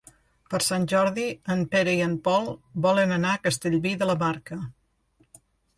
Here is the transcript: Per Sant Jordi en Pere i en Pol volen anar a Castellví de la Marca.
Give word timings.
Per 0.53 0.59
Sant 0.67 0.87
Jordi 0.93 1.25
en 1.55 1.61
Pere 1.75 1.93
i 1.99 2.01
en 2.07 2.17
Pol 2.29 2.49
volen 2.89 3.17
anar 3.21 3.35
a 3.37 3.45
Castellví 3.47 3.95
de 4.03 4.13
la 4.13 4.19
Marca. 4.27 4.61